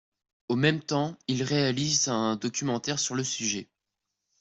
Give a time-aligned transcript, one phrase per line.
[0.49, 3.69] Au même temps, il réalise un documentaire sur le sujet.